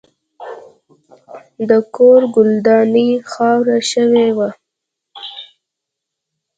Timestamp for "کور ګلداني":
1.95-3.09